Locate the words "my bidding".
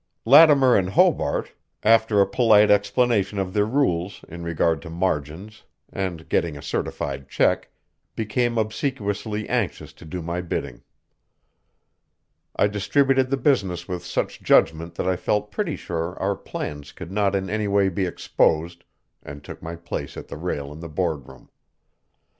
10.23-10.81